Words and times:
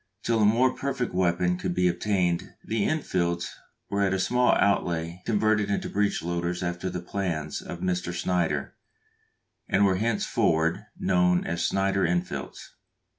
Till 0.23 0.39
a 0.41 0.45
more 0.45 0.73
perfect 0.73 1.13
weapon 1.13 1.59
could 1.59 1.75
be 1.75 1.87
obtained 1.87 2.55
the 2.65 2.85
Enfields 2.89 3.53
were 3.91 4.01
at 4.01 4.15
a 4.15 4.19
small 4.19 4.53
outlay 4.53 5.21
converted 5.27 5.69
into 5.69 5.91
breech 5.91 6.23
loaders 6.23 6.63
after 6.63 6.89
the 6.89 7.03
plans 7.03 7.61
of 7.61 7.81
Mr. 7.81 8.11
Snider, 8.11 8.73
and 9.69 9.85
were 9.85 9.97
henceforward 9.97 10.85
known 10.97 11.45
as 11.45 11.63
Snider 11.63 12.03
Enfields. 12.03 12.73